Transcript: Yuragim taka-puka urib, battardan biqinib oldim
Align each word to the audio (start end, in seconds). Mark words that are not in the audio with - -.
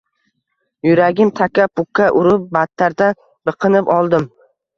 Yuragim 0.87 1.29
taka-puka 1.39 2.07
urib, 2.23 2.49
battardan 2.59 3.15
biqinib 3.51 3.93
oldim 3.99 4.29